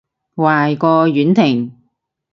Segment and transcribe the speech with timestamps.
[0.35, 1.73] 壞過婉婷